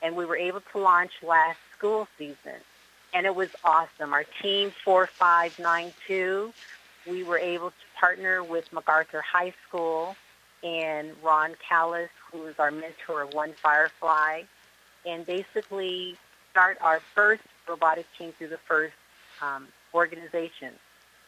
[0.02, 2.62] And we were able to launch last school season.
[3.14, 4.14] And it was awesome.
[4.14, 6.54] Our team 4592,
[7.08, 10.16] we were able to partner with MacArthur High School
[10.64, 14.43] and Ron Callis, who is our mentor of One Firefly,
[15.06, 16.16] and basically
[16.52, 18.93] start our first robotics team through the first
[19.41, 20.74] um, organization.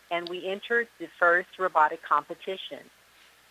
[0.09, 2.80] And we entered the first robotic competition.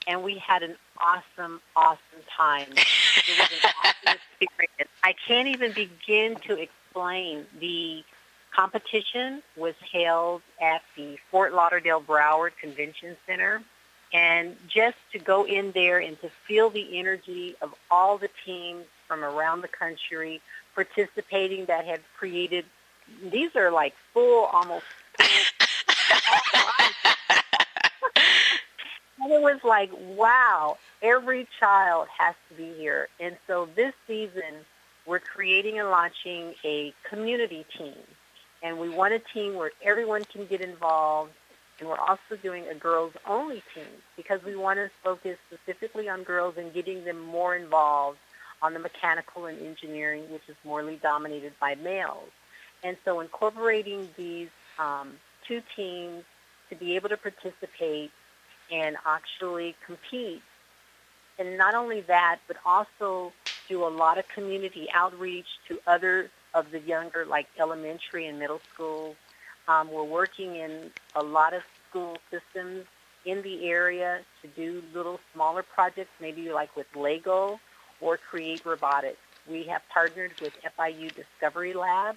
[0.07, 2.01] And we had an awesome, awesome
[2.35, 2.69] time.
[2.73, 4.91] It was an awesome experience.
[5.03, 7.47] I can't even begin to explain.
[7.61, 8.03] The
[8.55, 13.63] competition was held at the Fort Lauderdale Broward Convention Center.
[14.13, 18.85] And just to go in there and to feel the energy of all the teams
[19.07, 20.41] from around the country
[20.75, 22.65] participating that had created,
[23.31, 24.85] these are like full, almost
[29.23, 33.09] and it was like, wow, every child has to be here.
[33.19, 34.65] And so this season,
[35.07, 37.97] we're creating and launching a community team.
[38.63, 41.33] And we want a team where everyone can get involved.
[41.79, 43.87] And we're also doing a girls-only team
[44.17, 48.19] because we want to focus specifically on girls and getting them more involved
[48.61, 52.29] on the mechanical and engineering, which is morely dominated by males.
[52.83, 54.49] And so incorporating these
[54.79, 55.15] um,
[55.47, 56.25] two teams
[56.69, 58.11] to be able to participate
[58.71, 60.43] and actually compete.
[61.39, 63.33] And not only that, but also
[63.69, 68.61] do a lot of community outreach to other of the younger, like elementary and middle
[68.73, 69.17] schools.
[69.69, 72.87] Um, we're working in a lot of school systems
[73.25, 77.61] in the area to do little smaller projects, maybe like with Lego
[78.01, 79.19] or Create Robotics.
[79.49, 82.17] We have partnered with FIU Discovery Lab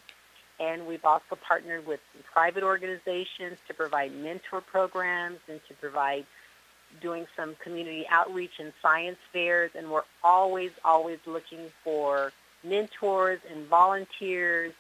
[0.60, 2.00] and we've also partnered with
[2.32, 6.26] private organizations to provide mentor programs and to provide
[7.02, 9.72] doing some community outreach and science fairs.
[9.76, 12.32] And we're always, always looking for
[12.64, 14.74] mentors and volunteers,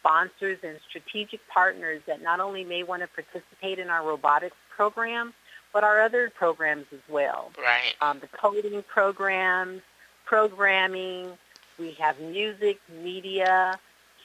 [0.00, 5.34] sponsors and strategic partners that not only may want to participate in our robotics program,
[5.72, 7.50] but our other programs as well.
[7.58, 7.94] Right.
[8.00, 9.82] Um, the coding programs,
[10.24, 11.36] programming,
[11.78, 13.78] we have music, media,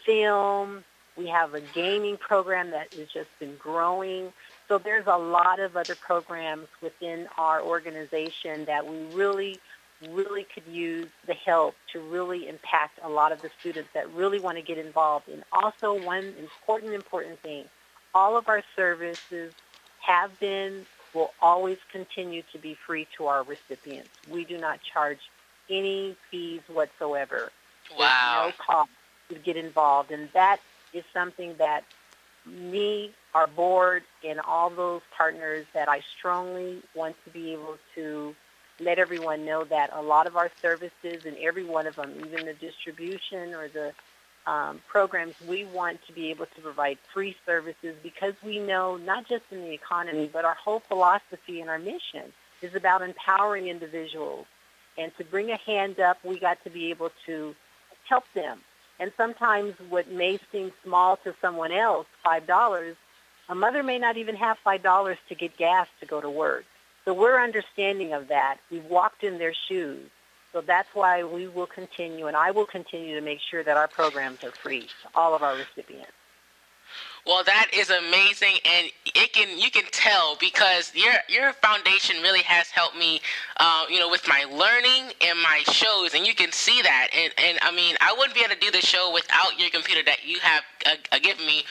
[0.06, 0.84] film.
[1.18, 4.32] We have a gaming program that has just been growing.
[4.68, 9.60] So there's a lot of other programs within our organization that we really
[10.10, 14.40] really could use the help to really impact a lot of the students that really
[14.40, 15.28] want to get involved.
[15.28, 17.66] And also one important, important thing,
[18.14, 19.54] all of our services
[20.00, 24.10] have been, will always continue to be free to our recipients.
[24.30, 25.20] We do not charge
[25.70, 27.52] any fees whatsoever.
[27.98, 28.44] Wow.
[28.44, 28.90] There's no cost
[29.30, 30.12] to get involved.
[30.12, 30.60] And that
[30.94, 31.84] is something that
[32.46, 38.36] me, our board, and all those partners that I strongly want to be able to
[38.82, 42.46] let everyone know that a lot of our services and every one of them, even
[42.46, 43.94] the distribution or the
[44.50, 49.28] um, programs, we want to be able to provide free services because we know not
[49.28, 54.46] just in the economy, but our whole philosophy and our mission is about empowering individuals.
[54.98, 57.56] And to bring a hand up, we got to be able to
[58.08, 58.60] help them.
[59.00, 62.96] And sometimes what may seem small to someone else, $5,
[63.50, 66.66] a mother may not even have $5 to get gas to go to work.
[67.06, 68.58] So we're understanding of that.
[68.70, 70.10] We've walked in their shoes.
[70.52, 73.88] So that's why we will continue, and I will continue to make sure that our
[73.88, 76.12] programs are free to all of our recipients.
[77.26, 82.42] Well, that is amazing, and it can you can tell because your your foundation really
[82.42, 83.22] has helped me,
[83.58, 87.10] uh, you know, with my learning and my shows, and you can see that.
[87.16, 90.02] And and I mean, I wouldn't be able to do the show without your computer
[90.04, 91.64] that you have uh, uh, given me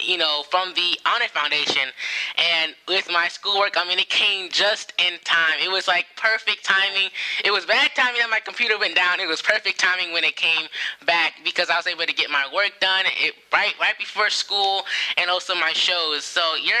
[0.00, 1.88] you know, from the On It Foundation.
[2.36, 5.58] And with my schoolwork, I mean, it came just in time.
[5.62, 7.10] It was like perfect timing.
[7.44, 9.20] It was bad timing that my computer went down.
[9.20, 10.68] It was perfect timing when it came
[11.06, 14.82] back because I was able to get my work done it, right right before school
[15.16, 16.24] and also my shows.
[16.24, 16.76] So your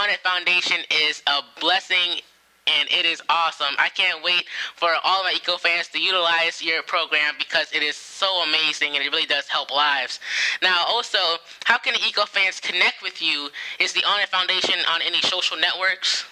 [0.00, 2.20] On It Foundation is a blessing
[2.66, 3.74] and it is awesome.
[3.78, 4.44] I can't wait
[4.76, 9.04] for all my eco fans to utilize your program because it is so amazing and
[9.04, 10.20] it really does help lives.
[10.62, 11.18] Now, also,
[11.64, 13.48] how can the eco fans connect with you?
[13.80, 16.24] Is the On It Foundation on any social networks?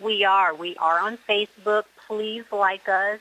[0.00, 0.54] We are.
[0.54, 1.84] We are on Facebook.
[2.06, 3.20] Please like us.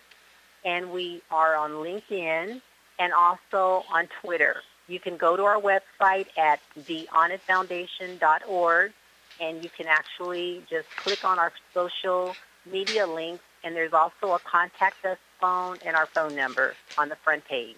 [0.65, 2.61] And we are on LinkedIn
[2.99, 4.61] and also on Twitter.
[4.87, 8.93] You can go to our website at theonitfoundation.org
[9.39, 12.35] and you can actually just click on our social
[12.69, 17.15] media links, and there's also a contact us phone and our phone number on the
[17.17, 17.75] front page.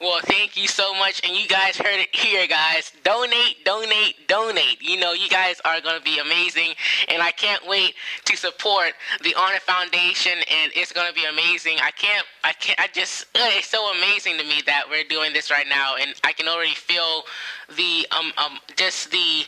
[0.00, 1.26] Well, thank you so much.
[1.26, 2.92] And you guys heard it here, guys.
[3.02, 4.80] Donate, donate, donate.
[4.80, 6.74] You know, you guys are going to be amazing.
[7.08, 7.94] And I can't wait
[8.26, 8.92] to support
[9.24, 10.32] the On It Foundation.
[10.32, 11.78] And it's going to be amazing.
[11.82, 15.50] I can't, I can't, I just, it's so amazing to me that we're doing this
[15.50, 15.96] right now.
[15.96, 17.24] And I can already feel
[17.74, 19.44] the, um, um, just the,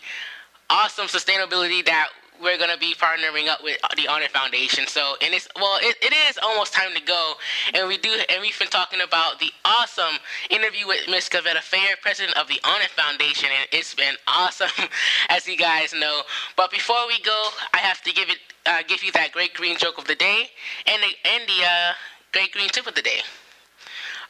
[0.70, 2.08] awesome sustainability that
[2.42, 4.86] we're to be partnering up with the On It Foundation.
[4.86, 7.34] So, and it's well, it, it is almost time to go,
[7.74, 10.18] and we do, and we've been talking about the awesome
[10.48, 14.70] interview with Miss Calvetta Phair, president of the On It Foundation, and it's been awesome,
[15.28, 16.22] as you guys know.
[16.56, 19.76] But before we go, I have to give it, uh, give you that great green
[19.76, 20.48] joke of the day,
[20.86, 21.92] and the and the uh,
[22.32, 23.20] great green tip of the day.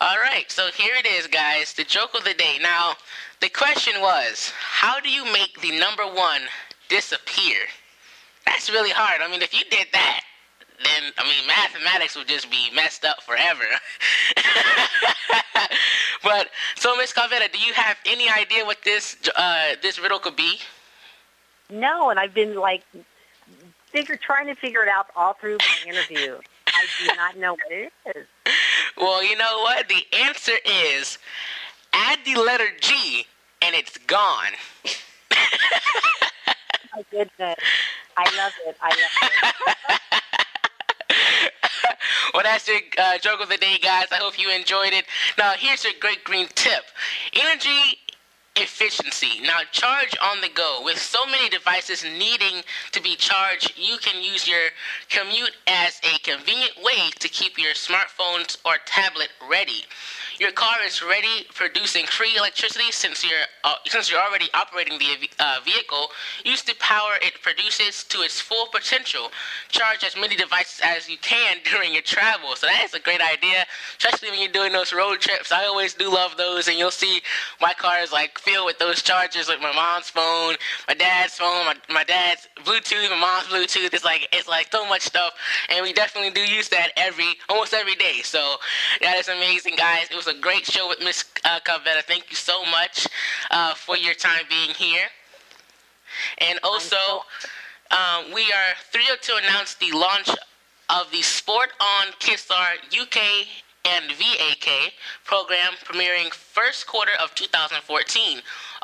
[0.02, 1.74] All right, so here it is, guys.
[1.74, 2.56] The joke of the day.
[2.62, 2.94] Now,
[3.40, 6.40] the question was, how do you make the number one
[6.88, 7.58] disappear?
[8.46, 9.20] That's really hard.
[9.20, 10.22] I mean, if you did that,
[10.82, 13.64] then I mean, mathematics would just be messed up forever.
[16.22, 20.36] but so, Miss Calvetta, do you have any idea what this uh, this riddle could
[20.36, 20.60] be?
[21.70, 22.84] No, and I've been like
[23.92, 26.38] figure trying to figure it out all through my interview.
[26.68, 28.26] I do not know what it is.
[29.00, 29.88] Well, you know what?
[29.88, 31.18] The answer is
[31.94, 33.26] add the letter G
[33.62, 34.52] and it's gone.
[36.94, 37.56] My goodness.
[38.16, 38.76] I love it.
[38.82, 40.00] I love it.
[42.34, 44.06] well, that's your uh, joke of the day, guys.
[44.12, 45.06] I hope you enjoyed it.
[45.38, 46.84] Now, here's your great green tip
[47.32, 47.98] energy
[48.60, 49.40] efficiency.
[49.42, 50.82] Now, charge on the go.
[50.84, 54.70] With so many devices needing to be charged, you can use your
[55.08, 59.84] commute as a convenient way to keep your smartphones or tablet ready.
[60.40, 65.28] Your car is ready producing free electricity since you're uh, since you're already operating the
[65.38, 66.08] uh, vehicle.
[66.46, 69.32] Use the power it produces to its full potential.
[69.68, 72.56] Charge as many devices as you can during your travel.
[72.56, 73.66] So that is a great idea,
[73.98, 75.52] especially when you're doing those road trips.
[75.52, 77.20] I always do love those, and you'll see
[77.60, 80.54] my car is like filled with those chargers, like my mom's phone,
[80.88, 83.92] my dad's phone, my, my dad's Bluetooth, my mom's Bluetooth.
[83.92, 85.34] It's like it's like so much stuff,
[85.68, 88.22] and we definitely do use that every almost every day.
[88.24, 88.56] So
[89.02, 90.08] that is amazing, guys.
[90.10, 92.04] It was a great show with Miss uh, Calvetta.
[92.04, 93.08] Thank you so much
[93.50, 95.06] uh, for your time being here.
[96.38, 97.24] And also,
[97.90, 100.28] um, we are thrilled to announce the launch
[100.88, 103.48] of the Sport on Kidstar UK
[103.84, 104.92] and VAK
[105.24, 108.38] program premiering first quarter of 2014.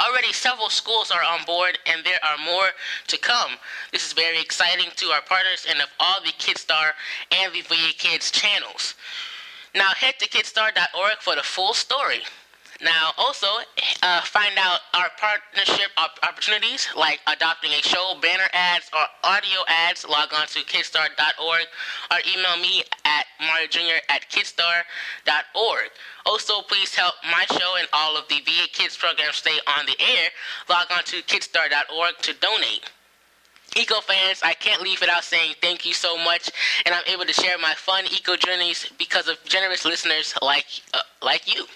[0.04, 2.70] Already several schools are on board and there are more
[3.06, 3.52] to come.
[3.92, 6.92] This is very exciting to our partners and of all the Kidstar
[7.30, 8.94] and the VA Kids channels.
[9.76, 12.22] Now head to kidstar.org for the full story.
[12.80, 13.46] Now, also,
[14.02, 19.60] uh, find out our partnership op- opportunities like adopting a show, banner ads, or audio
[19.68, 20.06] ads.
[20.06, 21.66] Log on to kidstar.org
[22.10, 24.00] or email me at Mario Jr.
[24.08, 25.90] at kidstar.org.
[26.26, 29.96] Also, please help my show and all of the VA Kids programs stay on the
[30.00, 30.30] air.
[30.68, 32.90] Log on to kidstar.org to donate.
[33.76, 36.50] Eco fans, I can't leave without saying thank you so much,
[36.86, 40.64] and I'm able to share my fun eco journeys because of generous listeners like
[40.94, 41.66] uh, like you.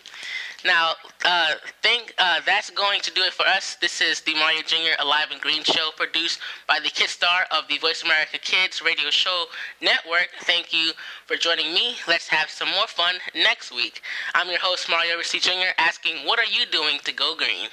[0.65, 0.93] Now,
[1.25, 3.77] uh, think uh, that's going to do it for us.
[3.81, 4.97] This is the Mario Jr.
[4.99, 9.47] Alive and Green show produced by the Kidstar of the Voice America Kids Radio Show
[9.81, 10.29] Network.
[10.43, 10.93] Thank you
[11.27, 11.97] for joining me.
[12.07, 14.03] Let's have some more fun next week.
[14.35, 17.69] I'm your host, Mario Ricci Jr., asking, What are you doing to go green?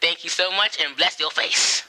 [0.00, 1.84] Thank you so much and bless your face.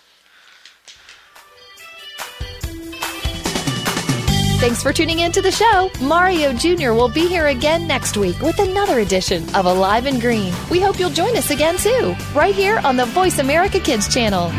[4.57, 5.91] Thanks for tuning in to the show.
[6.01, 6.93] Mario Jr.
[6.93, 10.53] will be here again next week with another edition of Alive and Green.
[10.71, 14.49] We hope you'll join us again too, right here on the Voice America Kids channel.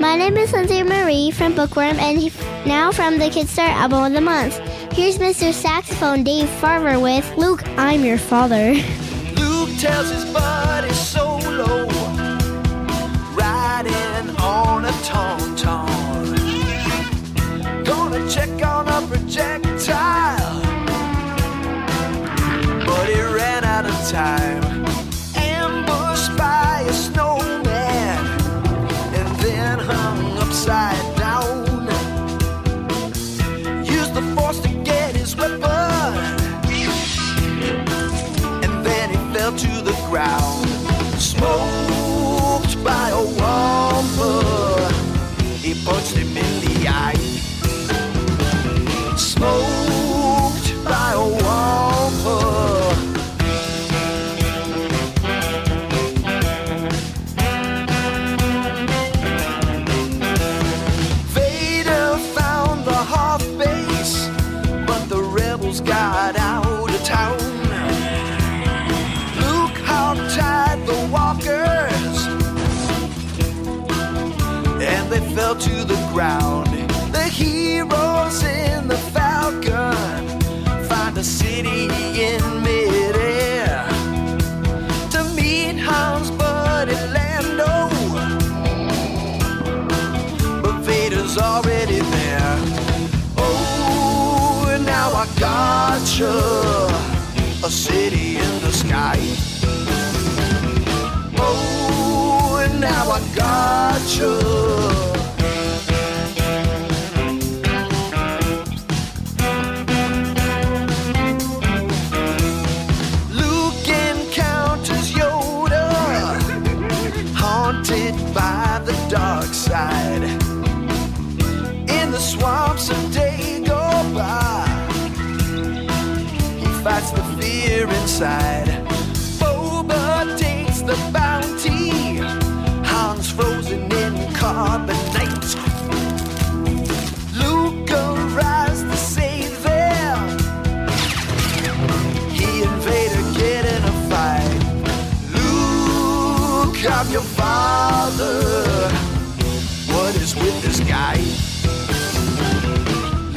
[0.00, 2.18] My name is Lindsay Marie from Bookworm and
[2.66, 4.73] now from the Kidstar Album of the Month.
[4.94, 5.52] Here's Mr.
[5.52, 8.74] Saxophone Dave Farmer with Luke, I'm Your Father.
[9.34, 11.88] Luke tells his buddy solo,
[13.34, 16.36] riding on a tauntaun.
[17.84, 19.63] Gonna check on a projectile,
[40.14, 40.68] ground.
[41.20, 43.33] Smoked by a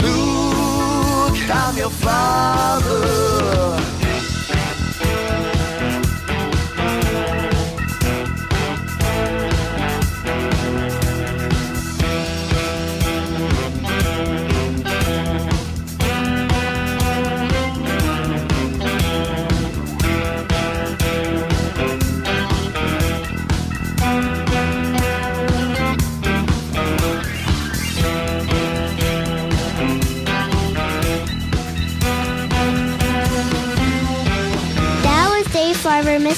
[0.01, 2.46] Luke, I'm your father.